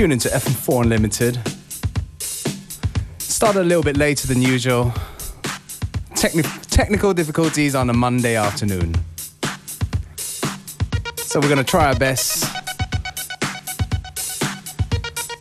tuning 0.00 0.18
to 0.18 0.30
FM4 0.30 0.84
Unlimited. 0.84 1.38
Started 3.18 3.60
a 3.60 3.64
little 3.64 3.82
bit 3.82 3.98
later 3.98 4.26
than 4.26 4.40
usual. 4.40 4.94
Techni- 6.14 6.70
technical 6.70 7.12
difficulties 7.12 7.74
on 7.74 7.90
a 7.90 7.92
Monday 7.92 8.34
afternoon. 8.34 8.94
So 11.18 11.38
we're 11.38 11.50
going 11.50 11.58
to 11.58 11.64
try 11.64 11.88
our 11.88 11.96
best 11.96 12.44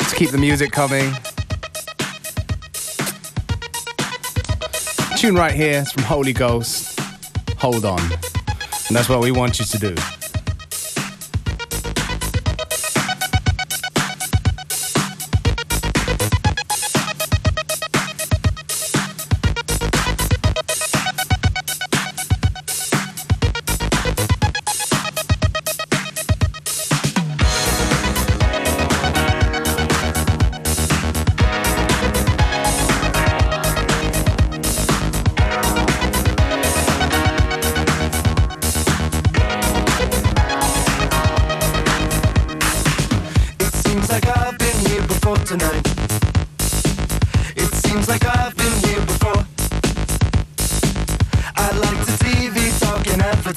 to 0.10 0.16
keep 0.18 0.32
the 0.32 0.38
music 0.38 0.74
coming. 0.74 1.14
Tune 5.16 5.36
right 5.36 5.54
here 5.54 5.84
is 5.84 5.92
from 5.94 6.04
Holy 6.04 6.34
Ghost. 6.34 7.00
Hold 7.60 7.86
on. 7.86 8.02
And 8.02 8.92
that's 8.98 9.08
what 9.08 9.22
we 9.22 9.32
want 9.32 9.58
you 9.58 9.64
to 9.64 9.78
do. 9.80 10.19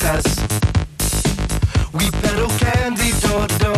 us. 0.00 0.24
We 1.92 2.10
peddle 2.10 2.48
candy, 2.58 3.12
door, 3.20 3.46
door. 3.58 3.71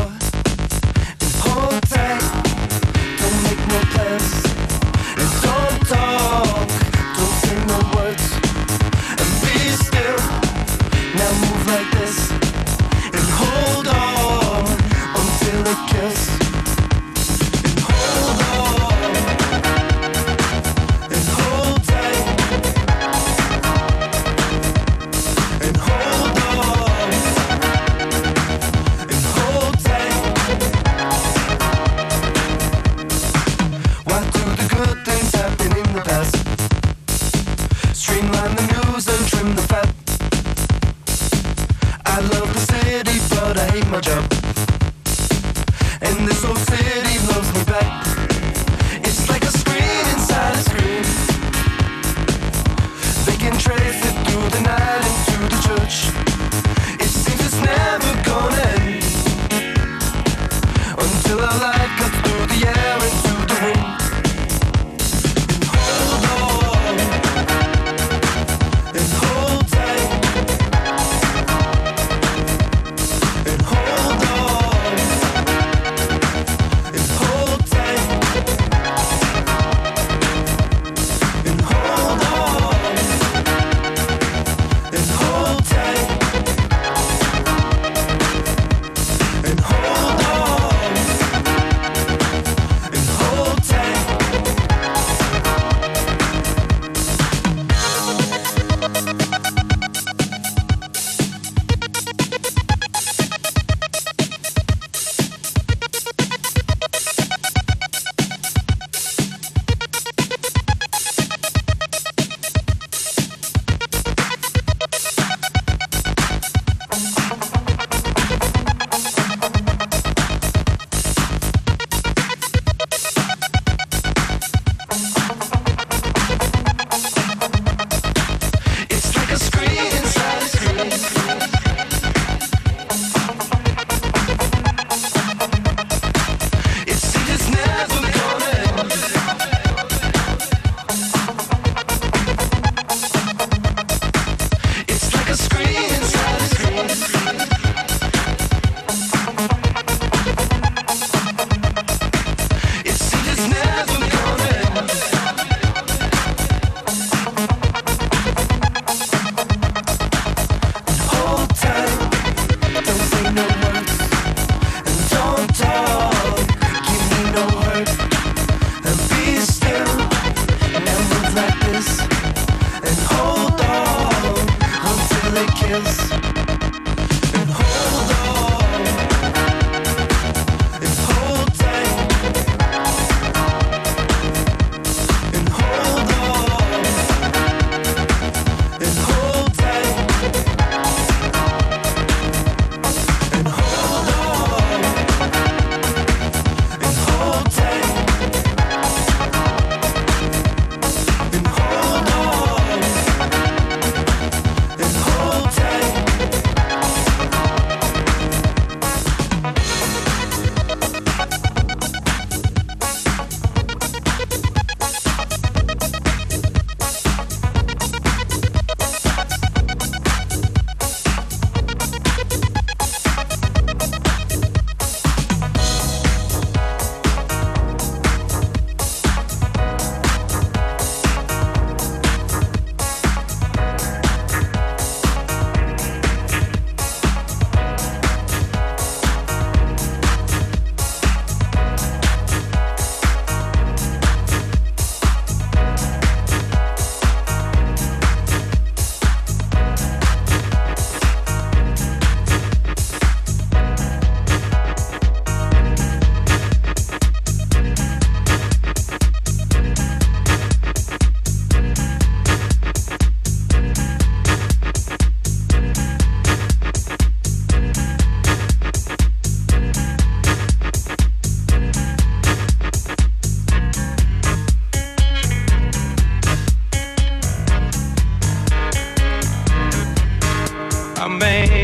man. 281.18 281.63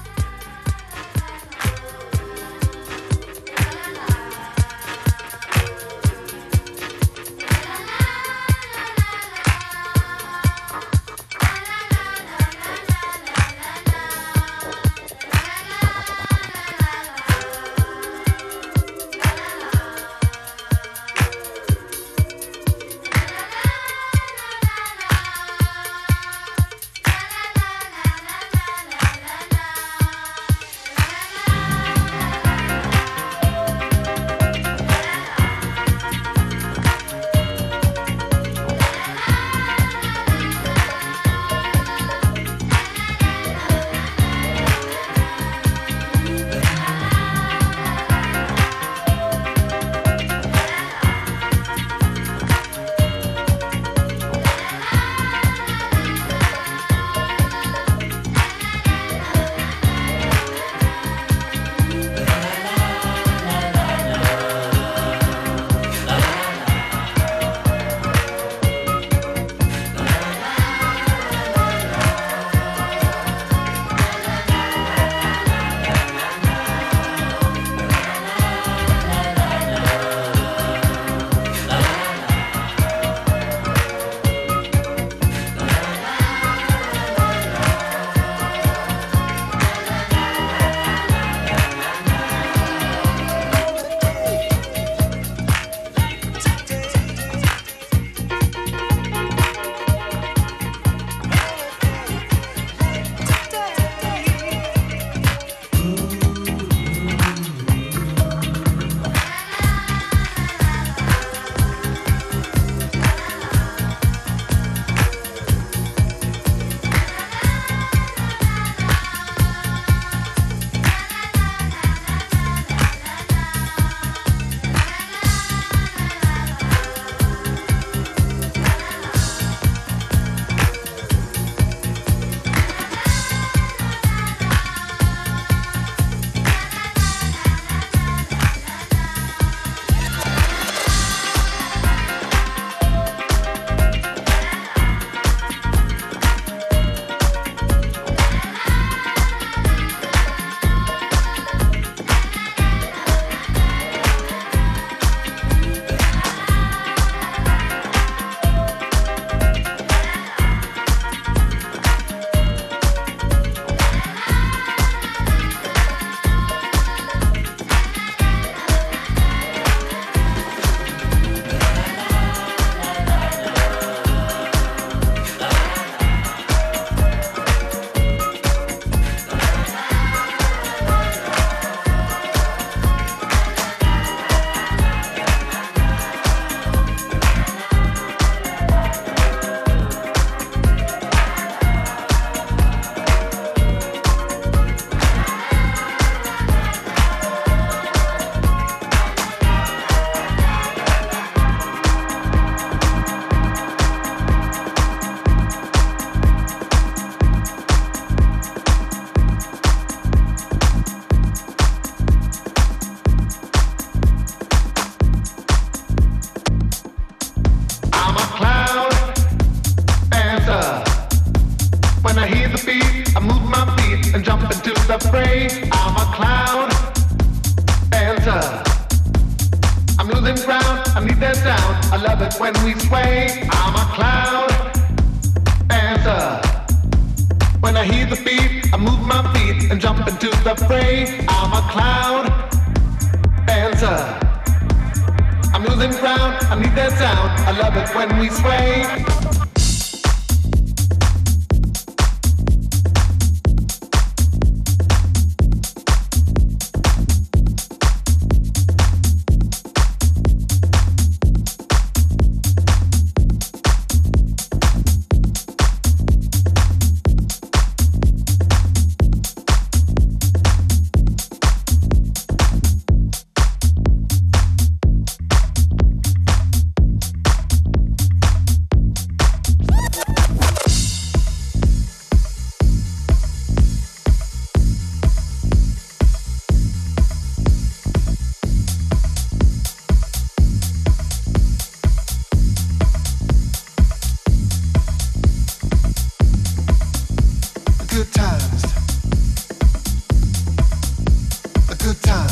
Good 302.01 302.09
time. 302.09 302.27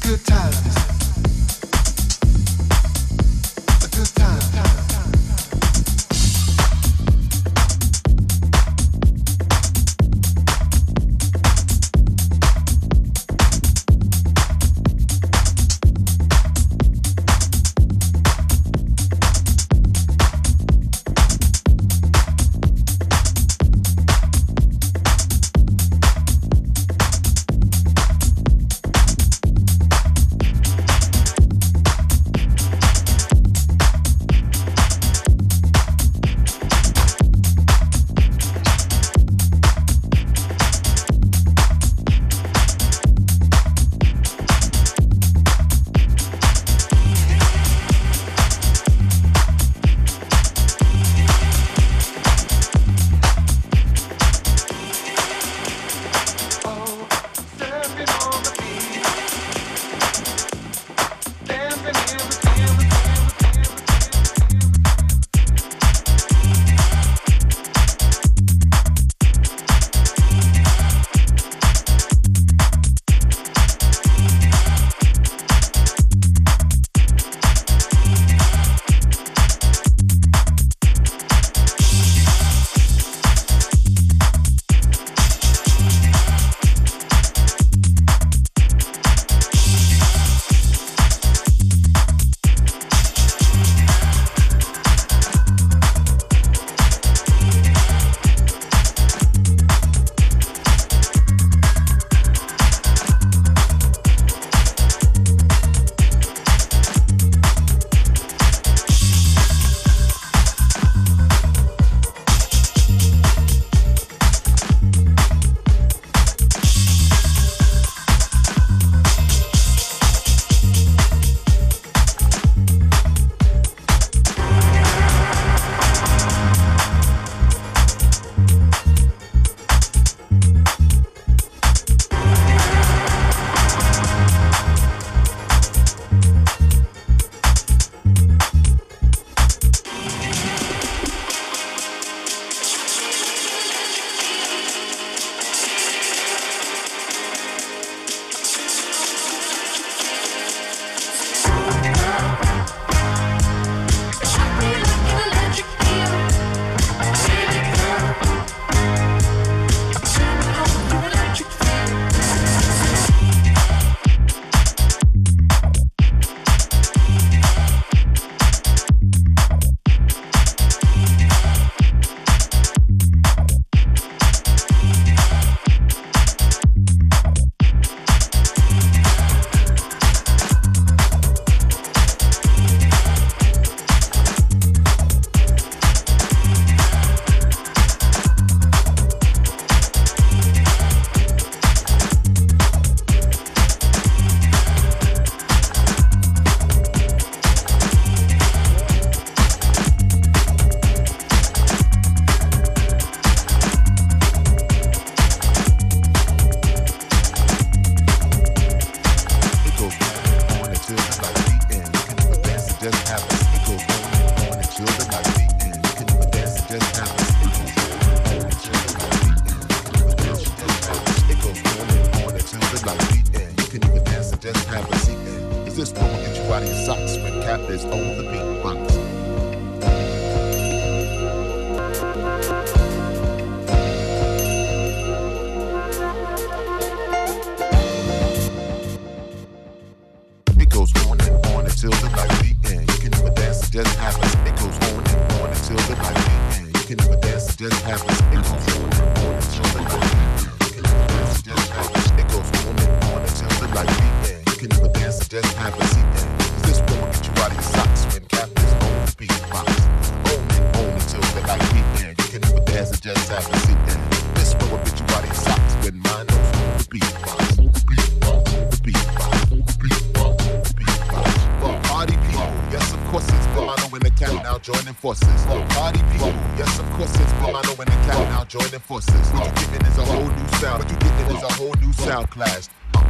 Good 0.00 0.24
time. 0.26 0.65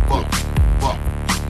fuck, 0.09 0.35
fuck. 0.81 1.46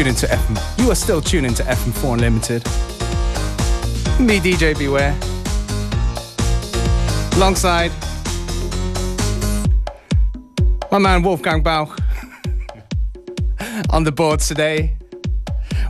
Tune 0.00 0.08
into 0.08 0.26
FM. 0.28 0.78
You 0.82 0.90
are 0.90 0.94
still 0.94 1.20
tuning 1.20 1.52
to 1.52 1.62
FM4 1.62 2.14
Unlimited. 2.14 2.64
Me, 4.18 4.40
DJ 4.40 4.72
Beware. 4.78 5.14
Alongside 7.36 7.92
my 10.90 10.96
man 10.96 11.22
Wolfgang 11.22 11.62
Bauch 11.62 11.90
on 13.90 14.04
the 14.04 14.10
boards 14.10 14.48
today. 14.48 14.96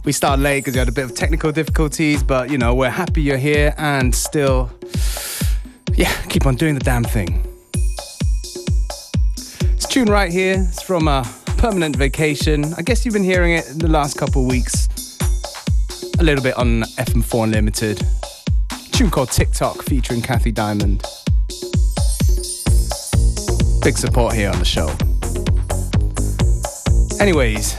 We 0.04 0.10
started 0.10 0.42
late 0.42 0.64
because 0.64 0.74
we 0.74 0.80
had 0.80 0.88
a 0.88 0.92
bit 0.92 1.04
of 1.04 1.14
technical 1.14 1.52
difficulties, 1.52 2.24
but 2.24 2.50
you 2.50 2.58
know, 2.58 2.74
we're 2.74 2.90
happy 2.90 3.22
you're 3.22 3.36
here 3.36 3.76
and 3.78 4.12
still, 4.12 4.72
yeah, 5.94 6.12
keep 6.22 6.46
on 6.46 6.56
doing 6.56 6.74
the 6.74 6.80
damn 6.80 7.04
thing. 7.04 7.46
This 9.36 9.86
tune 9.86 10.10
right 10.10 10.32
here 10.32 10.56
is 10.68 10.82
from 10.82 11.06
a 11.06 11.22
permanent 11.60 11.94
vacation. 11.94 12.72
I 12.78 12.82
guess 12.82 13.04
you've 13.04 13.12
been 13.12 13.22
hearing 13.22 13.52
it 13.52 13.68
in 13.68 13.78
the 13.78 13.88
last 13.88 14.16
couple 14.16 14.40
of 14.40 14.48
weeks. 14.48 14.88
A 16.18 16.22
little 16.22 16.42
bit 16.42 16.56
on 16.56 16.84
FM4 16.96 17.44
Unlimited. 17.44 18.02
tune 18.92 19.10
called 19.10 19.30
TikTok 19.30 19.82
featuring 19.82 20.22
Kathy 20.22 20.52
Diamond. 20.52 21.02
Big 23.82 23.98
support 23.98 24.32
here 24.32 24.48
on 24.48 24.58
the 24.58 24.64
show. 24.64 24.88
Anyways, 27.22 27.76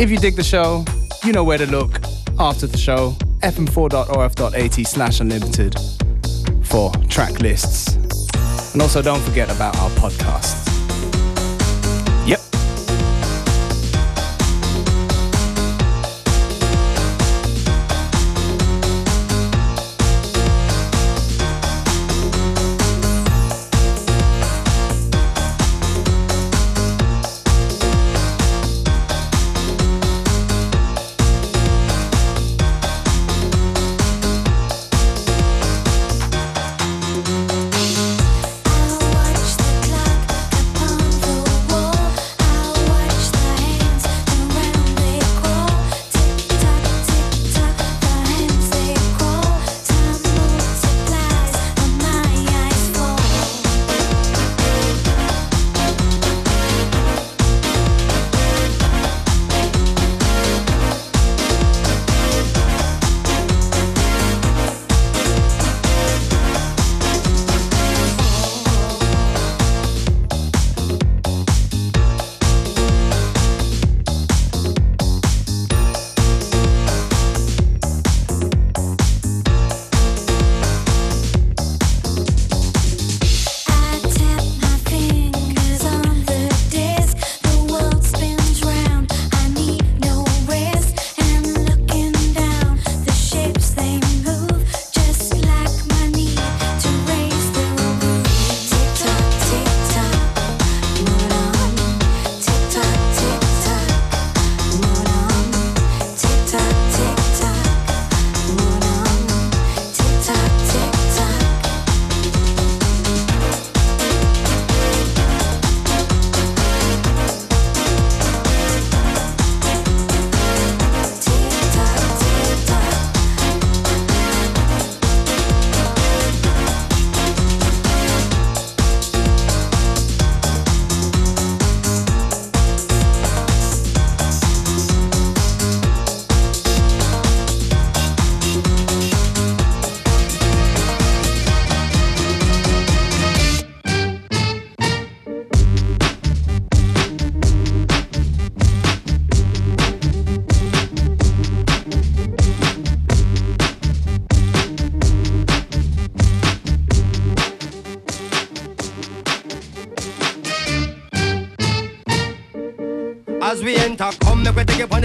if 0.00 0.10
you 0.10 0.18
dig 0.18 0.34
the 0.34 0.42
show, 0.42 0.84
you 1.24 1.32
know 1.32 1.44
where 1.44 1.58
to 1.58 1.66
look 1.66 2.00
after 2.40 2.66
the 2.66 2.78
show. 2.78 3.12
fm4.orf.at 3.44 4.86
slash 4.88 5.20
unlimited 5.20 5.76
for 6.64 6.90
track 7.08 7.38
lists. 7.38 7.94
And 8.72 8.82
also 8.82 9.02
don't 9.02 9.20
forget 9.20 9.54
about 9.54 9.76
our 9.78 9.90
podcasts. 9.90 10.73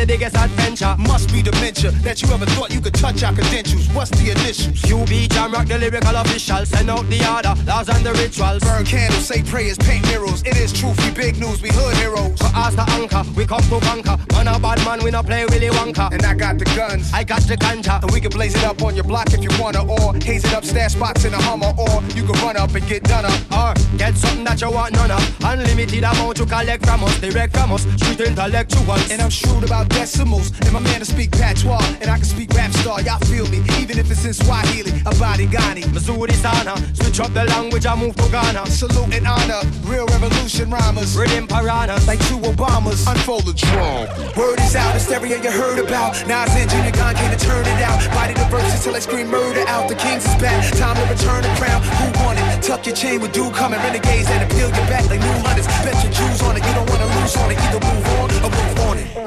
Biggest 0.10 0.36
adventure. 0.36 0.96
Must 0.98 1.32
be 1.32 1.44
dementia 1.44 1.92
that 2.02 2.20
you 2.20 2.28
ever 2.34 2.48
thought 2.58 2.74
you 2.74 2.82
could 2.82 2.96
touch 2.96 3.22
our 3.22 3.32
credentials. 3.32 3.86
What's 3.94 4.10
the 4.10 4.32
initials? 4.32 4.82
QB 4.82 5.30
Jam 5.30 5.52
Rock, 5.54 5.68
the 5.68 5.78
lyrical 5.78 6.16
official. 6.16 6.66
Send 6.66 6.90
out 6.90 7.06
the 7.14 7.22
order, 7.30 7.54
laws 7.70 7.90
and 7.90 8.04
the 8.04 8.14
rituals. 8.14 8.64
Burn 8.64 8.84
candles, 8.86 9.28
say 9.28 9.44
prayers, 9.44 9.78
paint 9.78 10.04
mirrors. 10.08 10.42
It 10.42 10.58
is 10.58 10.74
truth, 10.74 10.98
we 11.06 11.12
big 11.14 11.38
news, 11.38 11.62
we 11.62 11.70
hood 11.70 11.96
heroes. 11.98 12.40
So 12.40 12.50
as 12.56 12.76
the 12.76 12.90
anchor, 12.98 13.24
we 13.38 13.46
come 13.46 13.62
to 13.70 13.80
conquer. 13.86 14.18
Man 14.34 14.48
a 14.48 14.58
bad 14.58 14.84
man, 14.84 15.04
we 15.04 15.12
not 15.12 15.28
play 15.28 15.46
Willy 15.46 15.70
Wonka. 15.70 16.12
And 16.12 16.26
I 16.26 16.34
got 16.34 16.58
the 16.58 16.66
guns, 16.66 17.14
I 17.14 17.24
got 17.24 17.42
the 17.42 17.56
ganja. 17.56 18.02
And 18.02 18.10
we 18.10 18.20
can 18.20 18.32
blaze 18.32 18.56
it 18.56 18.64
up 18.64 18.82
on 18.82 18.96
your 18.96 19.06
block 19.06 19.32
if 19.32 19.44
you 19.44 19.54
wanna, 19.62 19.86
or 19.86 20.16
haze 20.26 20.44
it 20.44 20.54
up, 20.54 20.66
stash 20.66 20.94
spots 20.94 21.24
in 21.24 21.36
a 21.36 21.42
Hummer, 21.42 21.72
or 21.78 22.02
you 22.18 22.24
can 22.26 22.34
run 22.42 22.58
up 22.58 22.74
and 22.74 22.86
get 22.88 23.04
done 23.04 23.26
up. 23.26 23.40
Or 23.54 23.74
get 23.98 24.18
something 24.18 24.44
that 24.46 24.60
you 24.60 24.72
want 24.72 24.94
none 24.94 25.12
of. 25.12 25.22
Unlimited 25.44 26.04
amount 26.04 26.38
to 26.38 26.46
collect 26.48 26.84
from 26.84 27.04
us, 27.04 27.20
direct 27.20 27.56
from 27.56 27.74
us, 27.74 27.84
street 28.02 28.22
intellectuals. 28.22 29.12
And 29.12 29.22
I'm 29.22 29.30
shrewd 29.30 29.66
about 29.66 29.88
decimals, 30.00 30.52
and 30.62 30.72
my 30.72 30.80
man 30.80 31.00
to 31.00 31.06
speak 31.06 31.32
patois, 31.32 31.84
and 32.02 32.10
I 32.10 32.16
can 32.16 32.24
speak 32.24 32.50
rap 32.54 32.72
star, 32.72 33.02
y'all 33.02 33.20
feel 33.28 33.46
me, 33.48 33.60
even 33.82 34.00
if 34.00 34.10
it's 34.10 34.24
in 34.24 34.34
Swahili, 34.34 34.92
Abadi 35.04 35.48
Ghani. 35.48 35.84
Missouri 35.94 36.34
Sana, 36.34 36.76
switch 36.96 37.20
up 37.20 37.34
the 37.34 37.44
language, 37.44 37.86
I 37.86 37.96
move 37.96 38.16
to 38.16 38.28
Ghana. 38.32 38.66
Salute 38.68 39.14
and 39.14 39.28
honor, 39.28 39.62
real 39.84 40.08
revolution 40.08 40.72
rhymers. 40.72 41.18
Rhythm 41.18 41.48
piranhas, 41.48 42.08
like 42.08 42.20
two 42.30 42.40
Obamas. 42.40 43.04
Unfold 43.12 43.46
the 43.46 43.54
drum. 43.54 44.08
Word 44.40 44.60
is 44.62 44.76
out, 44.76 44.94
hysteria 44.94 45.38
you 45.44 45.52
heard 45.52 45.80
about. 45.80 46.16
Nas 46.28 46.56
and 46.56 46.70
Junior 46.70 46.92
Gong 46.92 47.16
came 47.16 47.32
to 47.36 47.40
turn 47.40 47.66
it 47.68 47.82
out. 47.84 48.00
Body 48.16 48.34
the 48.34 48.46
verses 48.46 48.84
till 48.84 48.96
I 48.96 49.00
scream 49.00 49.28
murder 49.28 49.66
out. 49.68 49.90
The 49.90 49.96
Kings 49.96 50.24
is 50.24 50.36
back, 50.40 50.64
time 50.80 50.96
to 50.96 51.06
return 51.12 51.44
the 51.44 51.52
crown. 51.60 51.84
Who 52.00 52.08
won 52.24 52.38
it? 52.38 52.64
Tuck 52.64 52.86
your 52.86 52.96
chain 52.96 53.20
with 53.20 53.34
dude 53.34 53.54
coming, 53.54 53.80
renegades 53.80 54.30
and 54.30 54.44
appeal 54.48 54.70
your 54.72 54.88
back 54.88 55.10
like 55.10 55.20
new 55.20 55.38
hunters. 55.44 55.68
Bet 55.84 55.98
your 56.04 56.14
Jews 56.14 56.42
on 56.44 56.56
it, 56.56 56.64
you 56.64 56.74
don't 56.74 56.90
wanna 56.90 57.10
lose 57.20 57.36
on 57.36 57.52
it. 57.52 57.60
Either 57.60 57.84
move 57.84 58.08
on 58.20 58.28
or 58.46 58.50
move 58.50 58.80
on 58.88 58.98
it. 58.98 59.19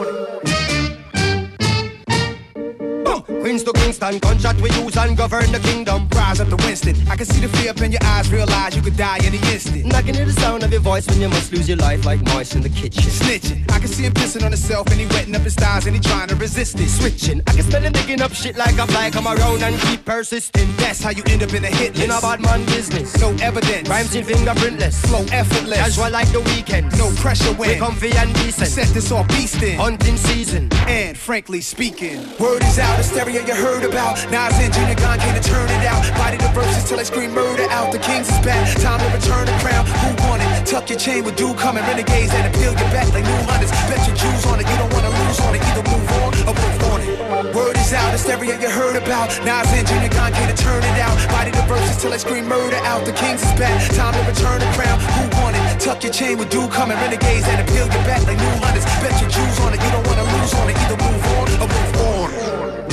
Queens 3.52 3.64
to 3.64 3.72
to 3.72 3.80
Kingston. 3.80 4.18
Gunshot 4.18 4.56
we 4.62 4.70
use 4.70 4.96
and 4.96 5.14
govern 5.14 5.52
the 5.52 5.58
kingdom. 5.58 6.08
Rise 6.14 6.40
up 6.40 6.48
to 6.48 6.56
Winston. 6.64 6.96
I 7.10 7.16
can 7.16 7.26
see 7.26 7.40
the 7.44 7.48
fear 7.58 7.70
up 7.70 7.80
in 7.82 7.92
your 7.92 8.02
eyes, 8.02 8.32
realize 8.32 8.74
you 8.74 8.80
could 8.80 8.96
die 8.96 9.18
any 9.22 9.36
instant. 9.52 9.84
And 9.84 9.92
I 9.92 10.00
can 10.00 10.14
hear 10.14 10.24
the 10.24 10.32
sound 10.32 10.62
of 10.62 10.72
your 10.72 10.80
voice 10.80 11.06
when 11.06 11.20
you 11.20 11.28
must 11.28 11.52
lose 11.52 11.68
your 11.68 11.76
life 11.76 12.06
like 12.06 12.22
mice 12.32 12.54
in 12.54 12.62
the 12.62 12.70
kitchen. 12.70 13.02
Snitching. 13.02 13.70
I 13.70 13.78
can 13.78 13.88
see 13.88 14.04
him 14.04 14.14
pissing 14.14 14.42
on 14.42 14.52
himself 14.52 14.86
and 14.86 14.98
he 14.98 15.06
wetting 15.06 15.36
up 15.36 15.42
his 15.42 15.54
thighs 15.54 15.84
and 15.86 15.94
he 15.94 16.00
trying 16.00 16.28
to 16.28 16.36
resist 16.36 16.80
it. 16.80 16.88
Switching. 16.88 17.42
I 17.46 17.52
can 17.52 17.62
smell 17.64 17.82
him 17.82 17.92
making 17.92 18.22
up 18.22 18.32
shit 18.32 18.56
like 18.56 18.78
a 18.78 18.86
fly 18.86 19.10
come 19.10 19.26
around 19.26 19.62
and 19.62 19.78
keep 19.82 20.02
persisting. 20.06 20.74
That's 20.76 21.02
how 21.02 21.10
you 21.10 21.22
end 21.26 21.42
up 21.42 21.52
in 21.52 21.62
a 21.62 21.68
hit 21.68 21.92
list. 21.92 22.04
In 22.04 22.10
a 22.10 22.20
bad 22.22 22.40
man 22.40 22.64
business. 22.64 23.20
No 23.20 23.36
evidence. 23.42 23.86
Rhymes 23.86 24.14
in 24.14 24.24
fingerprintless. 24.24 24.96
Flow 25.08 25.26
effortless. 25.30 25.78
Casual 25.78 26.10
like 26.10 26.32
the 26.32 26.40
weekend. 26.40 26.96
No 26.96 27.10
pressure 27.16 27.52
when. 27.54 27.68
We 27.68 27.76
comfy 27.76 28.12
and 28.12 28.32
decent. 28.36 28.68
Set 28.68 28.88
this 28.88 29.12
off 29.12 29.28
beastin'. 29.28 29.76
Hunting 29.76 30.16
season. 30.16 30.70
And 30.88 31.18
frankly 31.18 31.60
speaking, 31.60 32.18
word 32.38 32.62
is 32.62 32.78
out, 32.78 32.96
the 32.96 33.04
stereo 33.04 33.41
you 33.46 33.54
heard 33.54 33.84
about. 33.84 34.18
Nas 34.30 34.54
and 34.58 34.72
came 34.72 34.88
to 34.88 35.42
turn 35.42 35.68
it 35.68 35.84
out. 35.86 36.02
Body 36.16 36.36
the 36.36 36.48
verses 36.54 36.88
till 36.88 36.98
I 36.98 37.02
scream 37.02 37.32
murder 37.32 37.66
out. 37.70 37.92
The 37.92 37.98
Kings 37.98 38.28
is 38.28 38.38
back, 38.44 38.62
time 38.78 39.00
to 39.00 39.08
return 39.10 39.46
the 39.46 39.56
crown. 39.62 39.86
Who 39.86 40.10
want 40.26 40.42
it? 40.42 40.66
Tuck 40.66 40.88
your 40.90 40.98
chain 40.98 41.24
with 41.24 41.36
dude 41.36 41.56
coming. 41.58 41.82
Renegades 41.84 42.30
that 42.32 42.46
appeal 42.48 42.72
your 42.72 42.90
back 42.94 43.08
like 43.12 43.24
new 43.24 43.42
hunters. 43.48 43.70
Bet 43.88 44.02
your 44.06 44.16
Jews 44.16 44.46
on 44.46 44.60
it, 44.60 44.66
you 44.68 44.76
don't 44.76 44.92
wanna 44.92 45.10
lose 45.10 45.40
on 45.40 45.54
it. 45.54 45.62
Either 45.62 45.84
move 45.90 46.08
on 46.22 46.30
or 46.48 46.54
move 46.54 46.82
on 46.92 47.00
it. 47.02 47.54
Word 47.54 47.76
is 47.76 47.92
out, 47.92 48.12
the 48.12 48.18
stereo 48.18 48.54
you 48.58 48.70
heard 48.70 48.96
about. 48.96 49.28
Nas 49.44 49.68
and 49.72 49.86
came 49.88 50.02
to 50.02 50.56
turn 50.56 50.82
it 50.82 50.98
out. 51.00 51.16
Body 51.30 51.50
the 51.50 51.62
verses 51.66 51.96
till 52.00 52.12
I 52.12 52.18
scream 52.18 52.46
murder 52.46 52.80
out. 52.84 53.04
The 53.04 53.12
Kings 53.12 53.42
is 53.42 53.52
back, 53.58 53.74
time 53.96 54.14
to 54.14 54.22
return 54.28 54.60
the 54.60 54.70
crown. 54.76 54.98
Who 55.18 55.24
want 55.40 55.56
it? 55.56 55.80
Tuck 55.80 56.02
your 56.02 56.12
chain 56.12 56.38
with 56.38 56.50
dude 56.50 56.70
coming. 56.70 56.96
Renegades 56.96 57.46
that 57.46 57.58
appeal 57.58 57.86
your 57.90 58.04
back 58.04 58.22
like 58.26 58.38
new 58.38 58.56
hunters. 58.62 58.84
Bet 59.02 59.14
your 59.20 59.30
Jews 59.30 59.58
on 59.60 59.74
it, 59.74 59.80
you 59.82 59.90
don't 59.90 60.06
wanna 60.06 60.26
lose 60.36 60.54
on 60.54 60.70
it. 60.70 60.76
Either 60.78 60.98
move 61.00 61.24
on 61.36 61.46
or 61.62 61.68
move 61.68 61.96
on. 62.00 62.91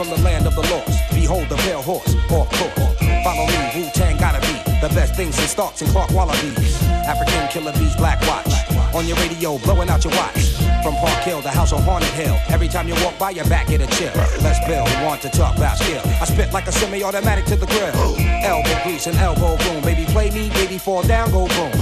From 0.00 0.08
the 0.08 0.22
land 0.22 0.46
of 0.46 0.54
the 0.54 0.62
lost. 0.72 1.12
Behold 1.12 1.46
the 1.50 1.56
pale 1.56 1.82
horse, 1.82 2.14
off 2.32 2.48
course. 2.56 2.96
Follow 3.22 3.44
me, 3.44 3.60
Wu 3.76 3.90
Tang 3.92 4.16
gotta 4.16 4.40
be 4.40 4.56
the 4.80 4.88
best 4.94 5.14
things 5.14 5.38
in 5.38 5.46
starts 5.46 5.82
and 5.82 5.90
Clark 5.90 6.08
Wallabees. 6.08 6.82
African 7.04 7.46
killer 7.52 7.72
bees, 7.72 7.94
black 7.96 8.18
watch. 8.22 8.48
On 8.94 9.06
your 9.06 9.18
radio, 9.18 9.58
blowing 9.58 9.90
out 9.90 10.02
your 10.02 10.14
watch. 10.14 10.56
From 10.82 10.94
Park 10.94 11.22
Hill 11.22 11.42
to 11.42 11.50
House 11.50 11.74
on 11.74 11.82
Haunted 11.82 12.08
Hill. 12.12 12.34
Every 12.48 12.66
time 12.66 12.88
you 12.88 12.94
walk 13.04 13.18
by, 13.18 13.32
your 13.32 13.44
back 13.44 13.66
get 13.66 13.82
a 13.82 13.86
chill. 13.98 14.10
Let's 14.40 14.58
build, 14.66 14.88
want 15.04 15.20
to 15.20 15.28
talk 15.28 15.58
about 15.58 15.76
skill. 15.76 16.00
I 16.18 16.24
spit 16.24 16.50
like 16.50 16.66
a 16.66 16.72
semi-automatic 16.72 17.44
to 17.52 17.56
the 17.56 17.66
grill. 17.66 18.16
Elbow 18.42 18.82
grease 18.82 19.06
and 19.06 19.18
elbow 19.18 19.58
room. 19.68 19.82
Baby, 19.84 20.06
play 20.06 20.30
me, 20.30 20.48
baby, 20.48 20.78
fall 20.78 21.02
down, 21.02 21.30
go 21.30 21.46
boom. 21.46 21.72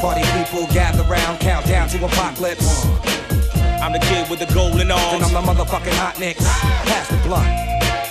Party 0.00 0.22
people 0.34 0.66
gather 0.74 1.04
round, 1.04 1.38
count 1.38 1.64
down 1.66 1.88
to 1.90 2.04
apocalypse. 2.04 3.17
I'm 3.80 3.92
the 3.92 3.98
kid 4.00 4.28
with 4.28 4.40
the 4.40 4.52
golden 4.52 4.88
Then 4.88 4.92
arms. 4.92 5.32
I'm 5.32 5.32
the 5.32 5.52
motherfucking 5.52 5.94
hot 5.94 6.18
nicks. 6.18 6.44
Pass 6.44 7.08
the 7.08 7.16
blunt. 7.26 7.48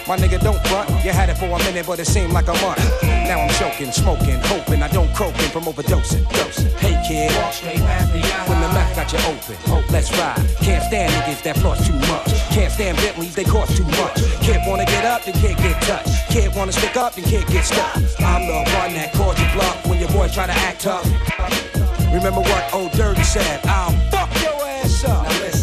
My 0.08 0.16
nigga 0.16 0.40
don't 0.40 0.66
front. 0.68 0.90
You 1.04 1.12
had 1.12 1.30
it 1.30 1.38
for 1.38 1.52
a 1.52 1.60
minute, 1.68 1.86
but 1.86 2.00
it 2.00 2.08
seemed 2.08 2.32
like 2.32 2.48
a 2.48 2.56
month. 2.64 2.80
Now 3.04 3.42
I'm 3.42 3.52
choking, 3.60 3.92
smoking, 3.92 4.40
hoping 4.48 4.82
I 4.82 4.88
don't 4.88 5.14
croaking 5.14 5.50
from 5.52 5.66
overdosing. 5.66 6.24
Dosing. 6.32 6.72
Hey 6.80 6.96
kid, 7.04 7.30
when 8.48 8.62
the 8.62 8.70
mouth 8.72 8.96
got 8.96 9.12
you 9.12 9.20
open, 9.28 9.58
oh, 9.68 9.84
let's 9.92 10.10
ride. 10.18 10.40
Can't 10.64 10.82
stand 10.86 11.12
niggas 11.12 11.44
that 11.44 11.58
floss 11.58 11.86
too 11.86 12.00
much. 12.08 12.32
Can't 12.56 12.72
stand 12.72 12.96
Bentleys, 13.04 13.36
they 13.36 13.44
cost 13.44 13.76
too 13.76 13.84
much. 14.00 14.24
Kid 14.40 14.62
wanna 14.66 14.86
get 14.86 15.04
up, 15.04 15.26
then 15.26 15.34
can't 15.34 15.58
get 15.58 15.76
touched. 15.82 16.30
Kid 16.30 16.56
wanna 16.56 16.72
stick 16.72 16.96
up, 16.96 17.16
then 17.16 17.26
can't 17.26 17.48
get 17.48 17.66
stuck. 17.66 17.98
I'm 18.24 18.48
the 18.48 18.64
one 18.80 18.94
that 18.96 19.12
called 19.12 19.38
you 19.38 19.48
bluff 19.52 19.86
when 19.88 20.00
your 20.00 20.10
boy 20.16 20.30
try 20.30 20.46
to 20.48 20.54
act 20.54 20.82
tough. 20.82 21.04
Remember 22.14 22.40
what 22.40 22.74
old 22.74 22.94
Dirty 22.94 23.24
said? 23.24 23.60
I'll 23.66 23.92
fuck 24.10 24.32
your 24.42 24.56
ass 24.66 25.04
up. 25.04 25.24
Now 25.24 25.40
listen, 25.44 25.57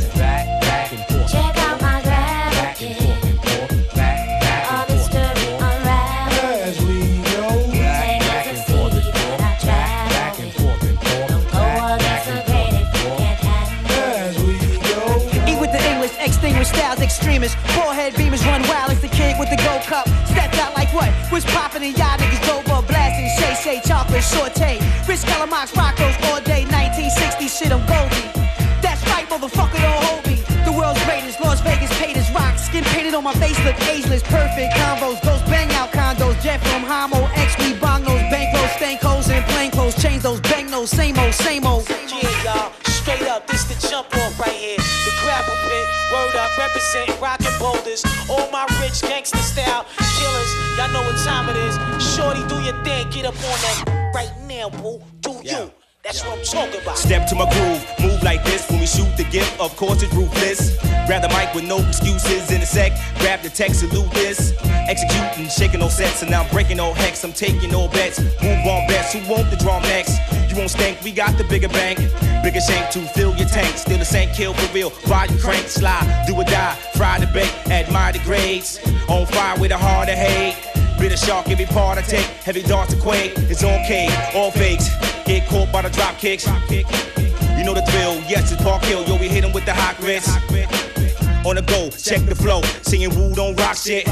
styles. 17.43 17.55
Forehead 17.75 18.15
beamers 18.15 18.45
run 18.47 18.63
wild 18.69 18.91
as 18.91 19.01
the 19.01 19.09
kid 19.09 19.39
with 19.39 19.51
the 19.51 19.57
gold 19.57 19.83
cup. 19.83 20.07
Stepped 20.27 20.59
out 20.59 20.75
like 20.75 20.93
what? 20.95 21.11
Was 21.33 21.45
popping 21.45 21.83
and 21.83 21.97
y'all 21.97 22.17
niggas 22.19 22.71
up 22.71 22.87
blasting. 22.87 23.29
Shay 23.39 23.55
Shay, 23.63 23.81
chocolate, 23.87 24.23
saute. 24.23 24.79
Rich 25.09 25.21
Calamox, 25.21 25.75
Rocco's 25.77 26.17
all 26.29 26.41
day. 26.41 26.65
1960 26.71 27.49
shit, 27.49 27.73
I'm 27.73 27.85
Goldie. 27.87 28.31
That's 28.81 29.03
right, 29.09 29.27
motherfucker, 29.29 29.81
don't 29.81 30.05
hold 30.05 30.27
me. 30.27 30.37
The 30.65 30.73
world's 30.73 31.03
greatest, 31.05 31.41
Las 31.41 31.61
Vegas 31.61 31.91
paid 31.99 32.17
as 32.17 32.31
rock. 32.33 32.59
Skin 32.59 32.85
painted 32.85 33.15
on 33.15 33.25
my 33.25 33.35
face, 33.35 33.59
look 33.65 33.79
ageless. 33.89 34.23
Perfect 34.23 34.75
combos, 34.75 35.23
ghost 35.23 35.45
bang 35.47 35.71
out 35.73 35.93
condos. 35.93 36.41
Jet 36.43 36.61
from 36.61 36.83
Homo, 36.83 37.27
X, 37.35 37.57
we 37.59 37.75
bong 37.75 38.05
those 38.05 38.25
bankroll, 38.31 38.69
stank 38.77 39.01
hoes, 39.01 39.29
and 39.29 39.45
plain 39.47 39.71
clothes. 39.71 40.01
Change 40.01 40.23
those 40.23 40.41
bang 40.41 40.67
those, 40.71 40.91
same 40.91 41.19
old, 41.19 41.35
same 41.35 41.67
old. 41.67 41.89
Yeah, 41.89 42.45
y'all, 42.45 42.73
straight 42.85 43.23
up, 43.29 43.47
represent 46.67 47.21
rockin' 47.21 47.53
boulders. 47.59 48.03
All 48.31 48.51
my 48.51 48.65
rich 48.81 49.01
gangster 49.03 49.39
style 49.39 49.85
killers, 50.19 50.51
y'all 50.77 50.91
know 50.93 51.03
what 51.03 51.17
time 51.25 51.49
it 51.49 51.57
is. 51.57 51.75
Shorty, 52.15 52.43
do 52.49 52.57
your 52.63 52.77
thing, 52.85 53.09
get 53.11 53.27
up 53.27 53.35
on 53.35 53.59
that 53.65 54.13
right 54.15 54.33
now, 54.49 54.71
boo. 54.71 55.03
Do 55.21 55.41
you? 55.43 55.84
That's 56.05 56.23
what 56.23 56.39
I'm 56.39 56.45
talking 56.45 56.83
about. 56.83 56.99
Step 56.99 57.27
to 57.29 57.35
my 57.35 57.51
groove, 57.51 57.83
move 57.99 58.23
like 58.23 58.45
this 58.45 58.69
when 58.69 58.79
we 58.79 58.85
shoot 58.85 59.09
the 59.17 59.25
gift. 59.25 59.59
Of 59.59 59.75
course, 59.75 60.03
it's 60.03 60.13
ruthless. 60.13 60.77
Grab 61.07 61.23
the 61.23 61.31
mic 61.31 61.55
with 61.55 61.65
no 61.65 61.79
excuses 61.79 62.51
in 62.53 62.61
a 62.61 62.67
sec. 62.67 62.93
Grab 63.21 63.41
the 63.41 63.49
text, 63.49 63.81
salute 63.81 64.11
this. 64.13 64.53
Executing, 64.87 65.49
shaking 65.49 65.81
no 65.81 65.89
sets, 65.89 66.21
and 66.21 66.31
now 66.31 66.43
I'm 66.43 66.51
breaking 66.51 66.77
no 66.77 66.93
hex. 66.93 67.25
I'm 67.25 67.33
taking 67.33 67.71
no 67.71 67.89
bets. 67.89 68.21
Move 68.21 68.67
on 68.67 68.87
best. 68.87 69.17
Who 69.17 69.33
want 69.33 69.49
the 69.49 69.57
drum 69.57 69.81
next? 69.85 70.19
You 70.51 70.57
won't 70.59 70.69
stink, 70.69 71.03
we 71.03 71.11
got 71.11 71.39
the 71.39 71.45
bigger 71.45 71.71
bank. 71.71 71.97
Bigger 72.43 72.61
shank 72.61 72.91
to 72.91 73.01
fill 73.17 73.35
your 73.37 73.49
tank. 73.49 73.75
Still 73.79 73.97
the 73.97 74.05
same 74.05 74.29
kill 74.35 74.53
for 74.53 74.75
real. 74.75 74.91
Volume 75.09 75.39
crank, 75.39 75.69
slide, 75.69 76.25
do 76.27 76.35
or 76.37 76.45
die. 76.45 76.75
Fry 76.97 77.19
the 77.19 77.29
bake, 77.29 77.51
admire 77.71 78.13
the 78.13 78.19
grades. 78.19 78.79
On 79.09 79.25
fire 79.25 79.59
with 79.59 79.71
a 79.71 79.79
heart 79.79 80.11
of 80.11 80.17
hate. 80.17 80.55
Bitter 81.01 81.17
shark, 81.17 81.49
every 81.49 81.65
part 81.65 81.97
I 81.97 82.03
take. 82.03 82.27
Heavy 82.45 82.63
darts 82.63 82.93
to 82.93 83.01
quake. 83.01 83.33
It's 83.49 83.65
okay, 83.65 84.09
all 84.35 84.51
fakes. 84.51 85.14
Get 85.27 85.49
caught 85.49 85.73
by 85.73 85.83
the 85.83 85.91
drop 85.91 86.19
kicks. 86.19 86.47
You 86.47 87.65
know 87.65 87.75
the 87.75 87.85
drill. 87.91 88.21
Yes, 88.29 88.53
it's 88.53 88.63
Park 88.63 88.85
Hill. 88.85 89.05
Yo, 89.07 89.17
we 89.17 89.29
hit 89.29 89.45
'em 89.45 89.53
with 89.53 89.65
the 89.65 89.73
hot 89.73 89.97
grits. 89.99 90.29
On 91.47 91.57
the 91.57 91.63
go, 91.63 91.91
check 91.91 92.25
the 92.27 92.35
flow. 92.35 92.63
Singing 92.83 93.15
woo, 93.15 93.35
don't 93.35 93.55
rock 93.57 93.77
shit. 93.77 94.07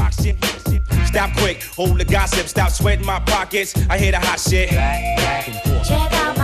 Stop 1.05 1.31
quick, 1.37 1.63
hold 1.75 1.99
the 1.99 2.05
gossip. 2.05 2.47
Stop 2.47 2.71
sweating 2.71 3.05
my 3.05 3.19
pockets. 3.19 3.73
I 3.89 3.97
hear 3.97 4.11
the 4.11 4.19
hot 4.19 4.39
shit. 4.39 4.69
Check 4.69 6.13
out 6.13 6.42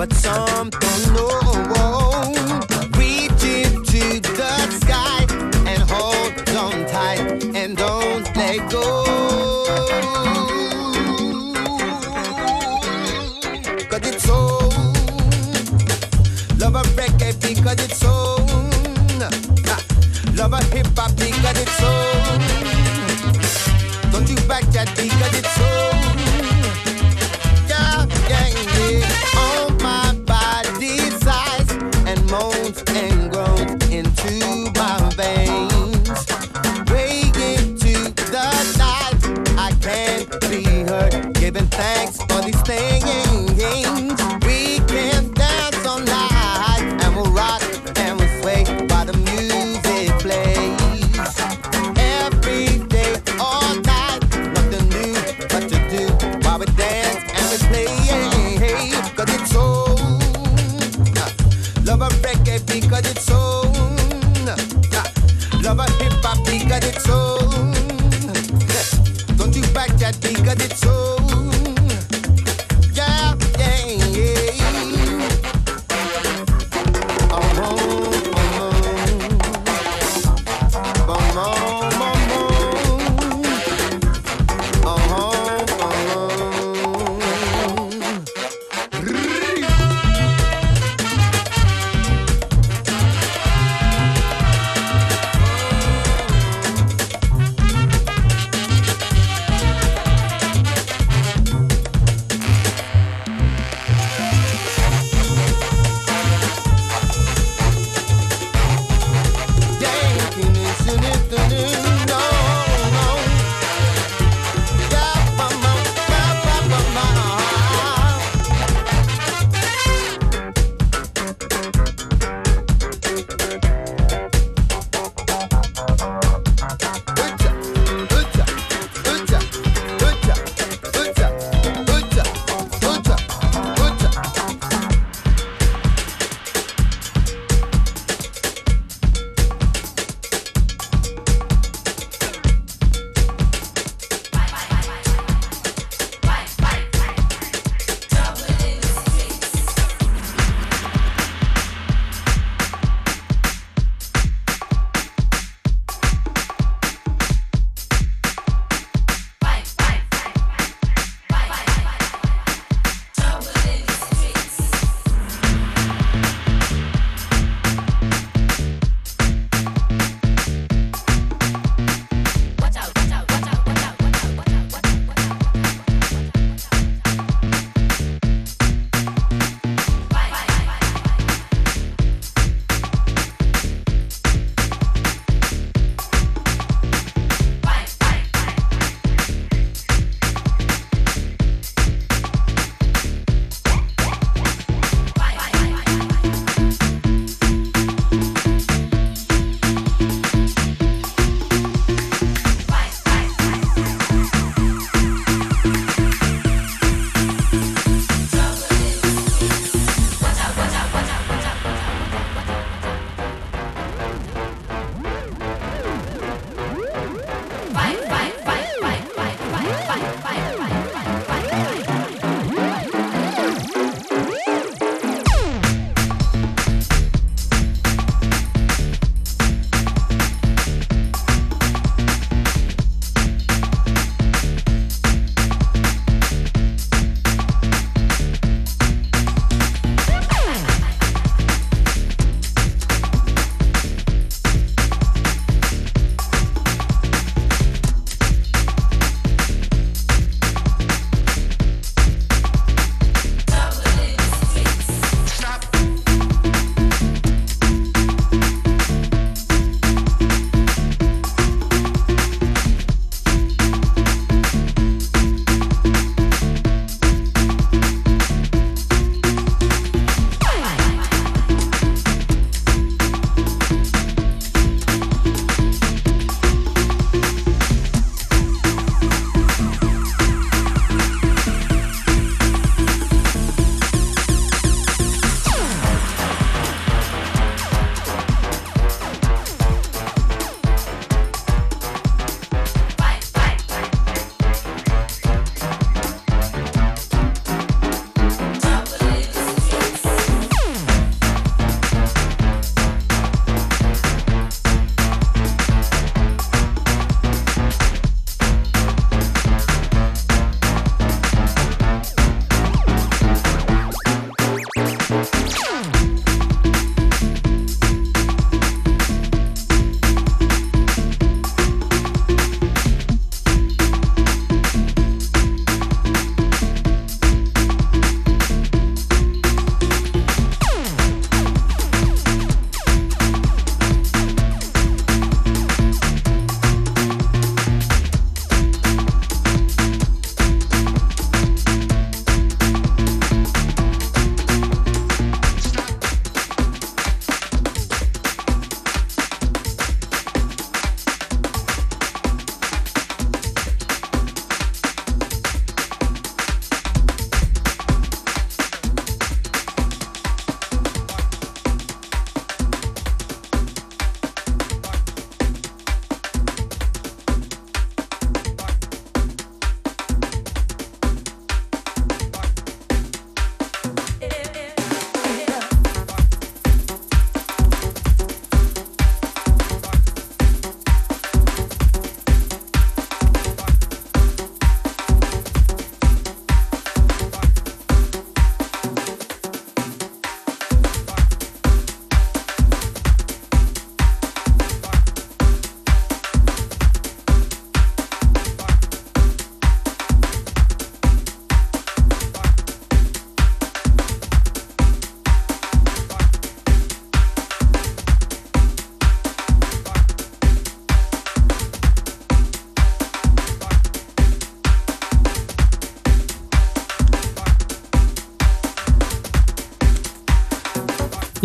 but 0.00 0.14
some 0.14 0.70
don't 0.70 1.12
know. 1.12 1.49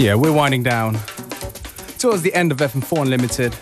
Yeah, 0.06 0.14
we're 0.14 0.32
winding 0.32 0.62
down 0.62 0.99
towards 1.97 2.22
the 2.22 2.32
end 2.36 2.51
of 2.51 2.60
FM4 2.60 3.01
Unlimited. 3.01 3.56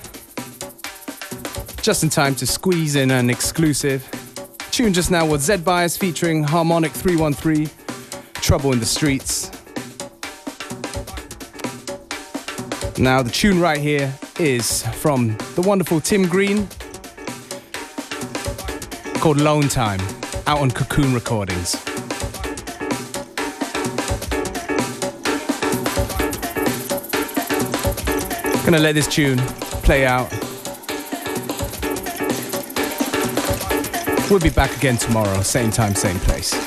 Just 1.81 2.03
in 2.03 2.09
time 2.09 2.35
to 2.35 2.45
squeeze 2.45 2.97
in 2.97 3.11
an 3.11 3.29
exclusive. 3.29 4.05
Tune 4.69 4.91
just 4.91 5.09
now 5.09 5.25
was 5.25 5.43
Z 5.43 5.59
Bias 5.59 5.95
featuring 5.95 6.43
Harmonic 6.43 6.91
313, 6.91 7.69
Trouble 8.33 8.73
in 8.73 8.81
the 8.81 8.85
Streets. 8.85 9.51
Now, 12.99 13.23
the 13.23 13.31
tune 13.31 13.61
right 13.61 13.79
here 13.79 14.13
is 14.37 14.85
from 14.97 15.37
the 15.55 15.61
wonderful 15.61 16.01
Tim 16.01 16.27
Green 16.27 16.67
called 19.21 19.37
Lone 19.37 19.69
Time, 19.69 20.01
out 20.45 20.59
on 20.59 20.71
Cocoon 20.71 21.13
Recordings. 21.13 21.92
Gonna 28.65 28.79
let 28.79 28.95
this 28.95 29.07
tune 29.07 29.39
play 29.83 30.05
out. 30.05 30.31
We'll 34.29 34.39
be 34.39 34.49
back 34.49 34.75
again 34.77 34.95
tomorrow, 34.95 35.41
same 35.41 35.69
time, 35.69 35.93
same 35.95 36.17
place. 36.19 36.62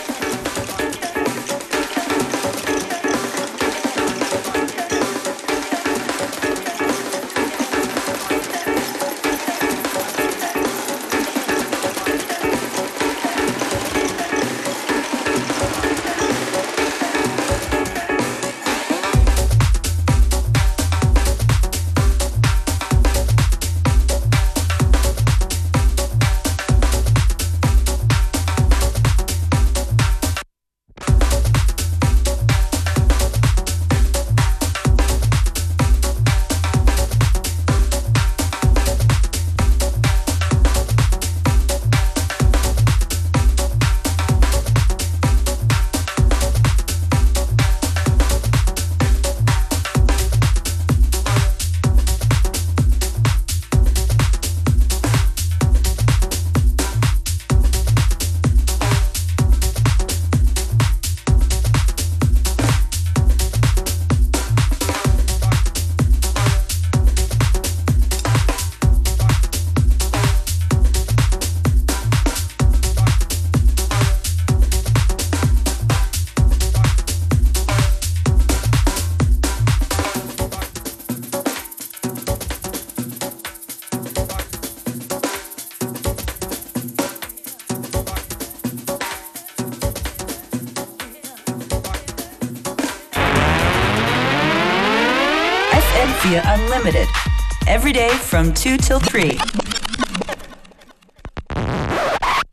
From 98.36 98.52
2 98.52 98.76
till 98.76 99.00
3. 99.00 99.65